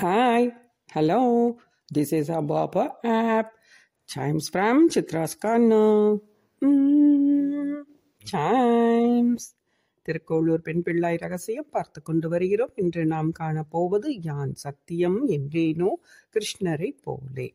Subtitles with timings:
[0.00, 0.52] Hi,
[0.92, 1.52] hello,
[1.94, 3.48] this is a Baba app.
[4.14, 6.18] Chimes from Chitra's corner.
[6.60, 7.82] Mm,
[8.32, 9.54] chimes.
[10.02, 12.70] Thirukkolur பெண் பிள்ளை ரகசியம் பார்த்து கொண்டு வருகிறோம்.
[12.74, 15.88] இன்று நாம் காணப்போவது யான் சத்தியம் என்றேனோ
[16.30, 17.54] கிருஷ்ணரை போலே.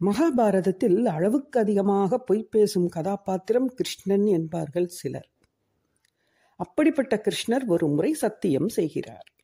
[0.00, 5.30] மகாபாரதத்தில் அளவுக்கு அதிகமாக பொய் பேசும் கதாபாத்திரம் கிருஷ்ணன் என்பார்கள் சிலர்.
[6.56, 9.36] அப்படிப்பட்ட கிருஷ்ணர் ஒரு முறை சத்தியம் செய்கிறார்.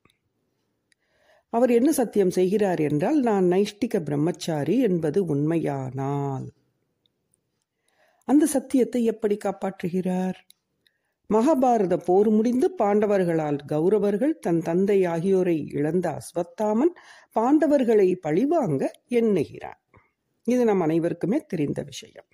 [1.54, 6.46] அவர் என்ன சத்தியம் செய்கிறார் என்றால் நான் நைஷ்டிக பிரம்மச்சாரி என்பது உண்மையானால்.
[8.29, 10.39] அந்த சத்தியத்தை எப்படி காப்பாற்றுகிறார்?
[11.30, 16.93] மகாபாரத போர் முடிந்து பாண்டவர்களால் கௌரவர்கள் தன் தந்தை ஆகியோரை இழந்த அஸ்வத்தாமன்
[17.36, 19.80] பாண்டவர்களை பழிவாங்க எண்ணுகிறார்.
[20.46, 22.29] இது நம் அனைவருக்குமே தெரிந்த விஷயம்.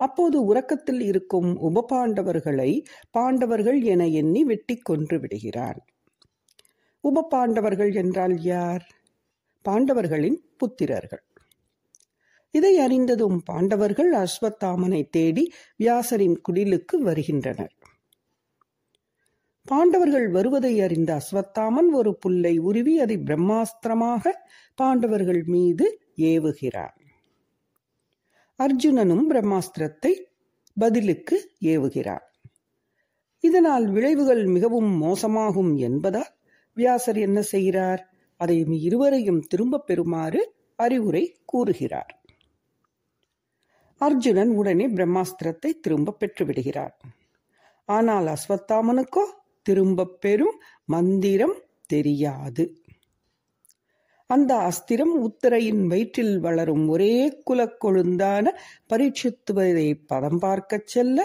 [0.00, 2.70] அப்போது உறக்கத்தில் இருக்கும் உப பாண்டவர்களை
[3.10, 5.80] பாண்டவர்கள் என எண்ணி வெட்டி கொன்று விடுகிறான்.
[7.04, 8.84] உப பாண்டவர்கள் என்றால் யார்?
[9.64, 11.24] பாண்டவர்களின் புத்திரர்கள்.
[12.54, 15.44] இதை அறிந்ததும் பாண்டவர்கள் அஸ்வத்தாமனை தேடி
[15.78, 17.74] வியாசரின் குடிலுக்கு வருகின்றனர்.
[19.66, 24.32] பாண்டவர்கள் வருவதை அறிந்த அஸ்வத்தாமன் ஒரு புல்லை உருவி அதை பிரம்மாஸ்திரமாக
[24.74, 25.86] பாண்டவர்கள் மீது
[26.22, 26.94] ஏவுகிறார்
[28.58, 30.12] அர்ஜுனனும் பிரம்மாஸ்திரத்தை
[30.76, 32.24] பதிலுக்கு ஏவுகிறார்
[33.44, 36.32] இதனால் விளைவுகள் மிகவும் மோசமாகும் என்பதால்
[36.80, 38.02] வியாசர் என்ன செய்கிறார்?
[38.40, 40.40] அதை இருவரையும் திரும்ப பெறுமாறு
[40.78, 42.12] அறிவுரை கூறுகிறார்.
[44.00, 46.94] அர்ஜுனன் உடனே பிரம்மாஸ்திரத்தை திரும்ப பெற்றுவிடுகிறார்
[47.88, 49.24] ஆனால் அஸ்வத்தாமனுக்கோ
[49.66, 50.54] திரும்ப பெறும்
[50.88, 51.56] மந்திரம்
[51.86, 52.64] தெரியாது.
[54.30, 57.14] அந்த அஸ்திரம் உத்தரையின் வயிற்றில் வளரும் ஒரே
[57.50, 58.46] குலக்கொழுந்தான
[58.90, 61.18] பரீட்சித்துவதை பதம் பார்க்கச் செல்ல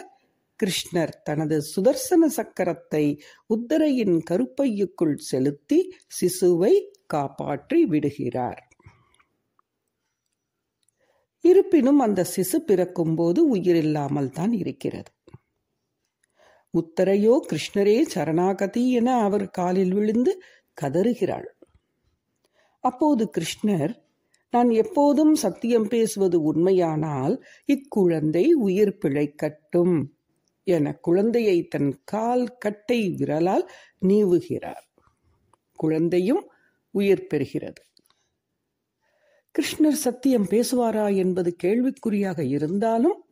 [0.59, 3.06] கிருஷ்ணர் தனது சுதர்சன சக்கரத்தை
[3.46, 5.80] உத்தரையின் கருப்பையுக்குள் செலுத்தி
[6.22, 6.73] சிசுவை
[7.08, 8.62] காப்பாற்றி விடுகிறார்.
[11.42, 15.12] இருப்பினும் அந்த சிசு பிறக்கும் போது உயிரில்லாமல் தான் இருக்கிறது.
[16.74, 20.31] உத்தரையோ கிருஷ்ணரே சரணாகதி என அவர் காலில் விழுந்து
[20.81, 21.50] கதறுகிறாள்.
[22.80, 23.94] அப்போது கிருஷ்ணர்
[24.50, 27.35] நான் எப்போதும் சத்தியம் பேசுவது உண்மையானால்
[27.70, 29.96] இக்குழந்தை உயிர் பிழைக்கட்டும்.
[30.63, 33.69] என குழந்தையை தன் கால் கட்டை விரலால்
[34.06, 34.85] நீவுகிறார்.
[35.74, 36.51] குழந்தையும்
[36.91, 37.81] உயிர் பெறுகிறது.
[39.56, 43.25] கிருஷ்ணர் சத்தியம் பேசுவாரா என்பது கேள்விக்குறியாக இருந்தாலும்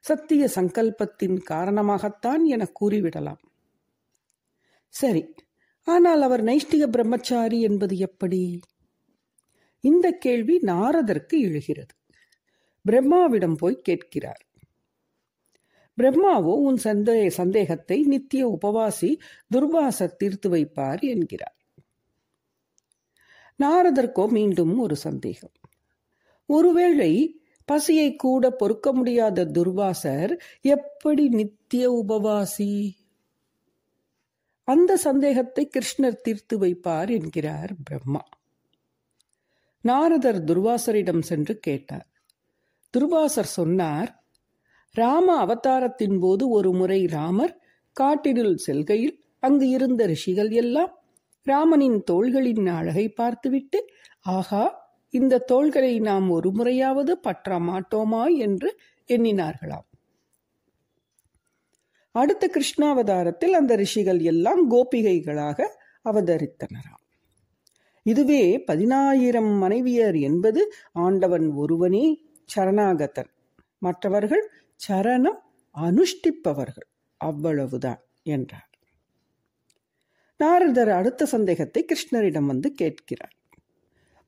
[0.00, 3.42] சத்திய சங்கல்பத்தின் காரணமாகத்தான் என கூறிவிடலாம்.
[4.88, 5.34] சரி
[5.82, 8.60] ஆனால் அவர் நைஷ்டிக பிரம்மச்சாரி என்பது எப்படி?
[9.80, 11.94] இந்த கேள்வி நாரதற்கு எழுகிறது.
[12.82, 14.45] பிரம்மாவிடம் போய் கேட்கிறார்.
[16.00, 19.18] பிரம்மாவோ உன் சந்தே சந்தேகத்தை நித்திய உபவாசி
[19.54, 21.56] துர்வாசர் தீர்த்து வைப்பார் என்கிறார்.
[23.58, 25.52] நாரதற்கோ மீண்டும் ஒரு சந்தேகம்.
[26.46, 32.96] ஒருவேளை பசியை கூட பொறுக்க முடியாத துர்வாசர் எப்படி நித்திய உபவாசி?
[34.64, 38.22] அந்த சந்தேகத்தை கிருஷ்ணர் தீர்த்து வைப்பார் என்கிறார் பிரம்மா.
[39.80, 42.06] நாரதர் துர்வாசரிடம் சென்று கேட்டார்.
[42.94, 44.25] துர்வாசர் சொன்னார்
[44.96, 47.54] ராம அவதாரத்தின் போது ஒரு முறை ராமர்
[48.00, 50.92] காட்டினுள் செல்கையில் அங்கு இருந்த ரிஷிகள் எல்லாம்
[51.46, 53.78] ராமனின் தோள்களின் அழகை பார்த்துவிட்டு
[54.20, 54.64] ஆகா
[55.14, 58.22] இந்த தோள்களை நாம் ஒரு முறையாவது பற்ற மாட்டோமா?
[58.36, 58.68] என்று
[59.08, 59.86] எண்ணினார்களாம்.
[62.14, 65.58] அடுத்த கிருஷ்ணாவதாரத்தில் அந்த ரிஷிகள் எல்லாம் கோபிகைகளாக
[66.04, 67.02] அவதரித்தனராம்.
[68.06, 72.04] இதுவே பதினாயிரம் மனைவியர் என்பது ஆண்டவன் ஒருவனே
[72.56, 73.30] சரணாகதன்.
[73.82, 74.44] மற்றவர்கள்
[74.80, 75.40] சரணம்
[75.74, 76.88] அனுஷ்டிப்பவர்கள்.
[77.16, 78.70] அவ்வளவுதான் என்றார்.
[80.36, 83.34] நாரதர் அடுத்த சந்தேகத்தை கிருஷ்ணரிடம் வந்து கேட்கிறார்.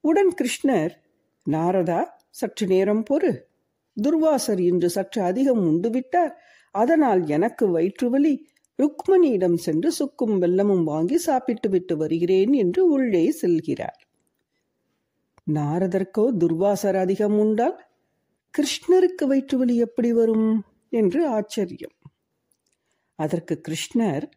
[0.01, 0.93] உடன் கிருஷ்ணர்
[1.47, 2.01] நாரதா
[2.31, 3.33] சற்று நேரம் பொறு.
[3.97, 6.33] துர்வாசர் இன்று சற்று அதிகம் உண்டுவிட்டார்
[6.71, 8.35] அதனால் எனக்கு வயிற்றுவலி.
[8.79, 13.99] ருக்மணியிடம் சென்று சுக்கும் வெல்லமும் வாங்கி சாப்பிட்டு விட்டு வருகிறேன் என்று உள்ளே செல்கிறார்.
[15.51, 17.77] நாரதற்கோ துர்வாசர் அதிகம் உண்டால்
[18.61, 21.97] கிருஷ்ணருக்கு வயிற்றுவலி எப்படி வரும் என்று ஆச்சரியம்.
[23.15, 24.31] அதற்கு கிருஷ்ணர்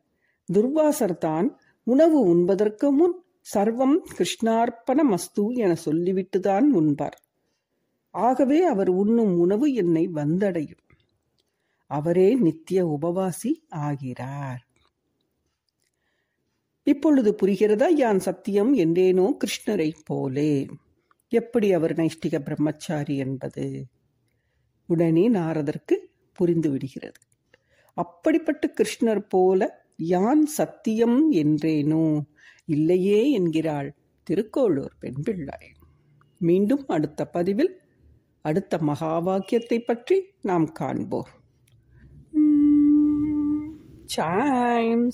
[0.53, 3.23] துர்வாசர் தான் உணவு உண்பதற்கு முன்
[3.53, 7.17] சர்வம் கிருஷ்ணார்ப்பண மஸ்து என சொல்லிவிட்டுதான் உண்பார்.
[8.09, 10.85] ஆகவே அவர் உண்ணும் உணவு என்னை வந்தடையும்.
[11.87, 14.67] அவரே நித்திய உபவாசி ஆகிறார்.
[16.83, 20.67] இப்பொழுது புரிகிறதா யான் சத்தியம் என்றேனோ கிருஷ்ணரை போலே.
[21.29, 23.85] எப்படி அவர் நைஷ்டிக பிரம்மச்சாரி என்பது?
[24.85, 27.19] உடனே நாரதற்கு புரிந்து விடுகிறது.
[27.93, 32.21] அப்படிப்பட்ட கிருஷ்ணர் போல யான் சத்தியம் என்றேனோ?
[32.65, 35.57] இல்லையே என்கிறாள் திருக்கோளூர் பெண் பிள்ளை
[36.37, 37.81] மீண்டும் அடுத்த பதிவில்
[38.41, 41.27] அடுத்த மகா வாக்கியத்தை பற்றி நாம் காண்போம்.
[44.15, 45.11] Chimes.